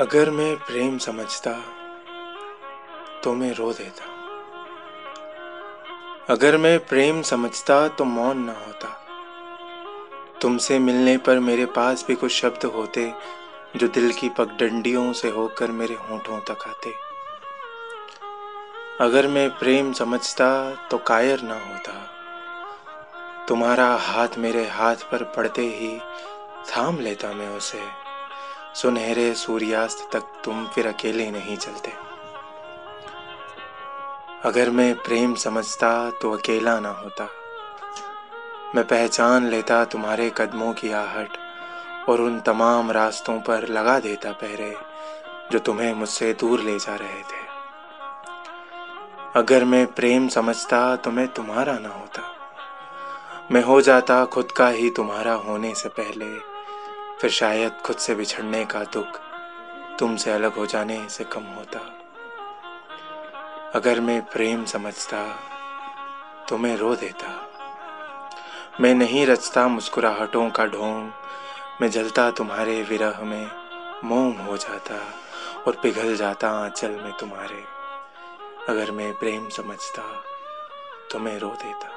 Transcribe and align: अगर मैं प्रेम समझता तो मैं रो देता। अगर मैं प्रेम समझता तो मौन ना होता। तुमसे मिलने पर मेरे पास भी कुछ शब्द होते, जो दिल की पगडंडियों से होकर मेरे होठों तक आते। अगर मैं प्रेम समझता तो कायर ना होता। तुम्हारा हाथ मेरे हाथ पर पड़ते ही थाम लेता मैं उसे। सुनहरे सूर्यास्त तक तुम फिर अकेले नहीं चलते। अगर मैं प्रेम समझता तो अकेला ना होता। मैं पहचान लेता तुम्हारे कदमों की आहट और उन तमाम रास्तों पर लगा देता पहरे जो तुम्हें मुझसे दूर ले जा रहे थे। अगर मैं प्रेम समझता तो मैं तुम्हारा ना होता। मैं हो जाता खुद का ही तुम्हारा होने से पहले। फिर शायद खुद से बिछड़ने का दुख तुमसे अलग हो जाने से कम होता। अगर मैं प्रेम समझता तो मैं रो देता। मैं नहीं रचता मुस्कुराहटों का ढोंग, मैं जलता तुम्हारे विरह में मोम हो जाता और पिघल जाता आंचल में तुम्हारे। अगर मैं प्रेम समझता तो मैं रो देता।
अगर 0.00 0.30
मैं 0.30 0.56
प्रेम 0.56 0.98
समझता 0.98 1.52
तो 3.24 3.32
मैं 3.34 3.54
रो 3.54 3.72
देता। 3.72 4.04
अगर 6.30 6.56
मैं 6.56 6.86
प्रेम 6.86 7.22
समझता 7.22 7.88
तो 7.88 8.04
मौन 8.04 8.38
ना 8.38 8.52
होता। 8.52 8.88
तुमसे 10.42 10.78
मिलने 10.78 11.16
पर 11.16 11.38
मेरे 11.38 11.66
पास 11.66 12.04
भी 12.08 12.14
कुछ 12.14 12.32
शब्द 12.32 12.64
होते, 12.64 13.12
जो 13.76 13.88
दिल 13.88 14.12
की 14.12 14.28
पगडंडियों 14.28 15.12
से 15.12 15.28
होकर 15.28 15.70
मेरे 15.70 15.94
होठों 15.94 16.38
तक 16.40 16.68
आते। 16.68 16.92
अगर 19.04 19.26
मैं 19.26 19.50
प्रेम 19.50 19.92
समझता 19.92 20.74
तो 20.90 20.98
कायर 20.98 21.40
ना 21.42 21.54
होता। 21.54 21.92
तुम्हारा 23.48 23.94
हाथ 23.94 24.28
मेरे 24.38 24.68
हाथ 24.68 24.96
पर 24.96 25.22
पड़ते 25.22 25.62
ही 25.62 25.98
थाम 26.70 27.00
लेता 27.00 27.32
मैं 27.32 27.56
उसे। 27.56 28.07
सुनहरे 28.78 29.34
सूर्यास्त 29.34 30.08
तक 30.12 30.24
तुम 30.44 30.66
फिर 30.66 30.86
अकेले 30.86 31.30
नहीं 31.30 31.56
चलते। 31.56 31.92
अगर 34.44 34.70
मैं 34.70 34.94
प्रेम 34.94 35.34
समझता 35.34 36.10
तो 36.10 36.30
अकेला 36.32 36.78
ना 36.80 36.88
होता। 36.88 37.28
मैं 38.74 38.84
पहचान 38.84 39.46
लेता 39.46 39.84
तुम्हारे 39.84 40.32
कदमों 40.36 40.72
की 40.72 40.90
आहट 40.90 41.28
और 42.08 42.20
उन 42.20 42.40
तमाम 42.40 42.90
रास्तों 42.90 43.40
पर 43.40 43.68
लगा 43.68 43.98
देता 43.98 44.32
पहरे 44.32 44.76
जो 45.52 45.58
तुम्हें 45.58 45.94
मुझसे 45.94 46.32
दूर 46.32 46.60
ले 46.60 46.78
जा 46.78 46.94
रहे 46.94 47.22
थे। 47.22 47.46
अगर 49.36 49.64
मैं 49.64 49.86
प्रेम 49.86 50.28
समझता 50.28 50.96
तो 50.96 51.10
मैं 51.10 51.26
तुम्हारा 51.28 51.78
ना 51.78 51.88
होता। 51.88 52.22
मैं 53.52 53.62
हो 53.62 53.80
जाता 53.80 54.24
खुद 54.24 54.52
का 54.52 54.68
ही 54.68 54.90
तुम्हारा 54.90 55.32
होने 55.32 55.74
से 55.74 55.88
पहले। 55.88 56.57
फिर 57.20 57.30
शायद 57.30 57.80
खुद 57.86 57.96
से 57.96 58.14
बिछड़ने 58.14 58.64
का 58.64 58.82
दुख 58.84 59.18
तुमसे 59.98 60.30
अलग 60.32 60.54
हो 60.54 60.66
जाने 60.66 61.08
से 61.08 61.24
कम 61.24 61.44
होता। 61.56 61.78
अगर 63.74 64.00
मैं 64.00 64.20
प्रेम 64.22 64.64
समझता 64.64 65.22
तो 66.48 66.58
मैं 66.58 66.76
रो 66.76 66.94
देता। 66.96 67.30
मैं 68.80 68.94
नहीं 68.94 69.26
रचता 69.26 69.66
मुस्कुराहटों 69.68 70.48
का 70.50 70.66
ढोंग, 70.66 71.10
मैं 71.80 71.90
जलता 71.90 72.30
तुम्हारे 72.30 72.82
विरह 72.82 73.20
में 73.24 73.50
मोम 74.04 74.32
हो 74.32 74.56
जाता 74.56 75.00
और 75.66 75.80
पिघल 75.82 76.16
जाता 76.16 76.50
आंचल 76.64 76.90
में 76.90 77.12
तुम्हारे। 77.12 77.64
अगर 78.68 78.90
मैं 78.90 79.12
प्रेम 79.14 79.48
समझता 79.48 80.02
तो 81.12 81.18
मैं 81.18 81.38
रो 81.38 81.50
देता। 81.64 81.96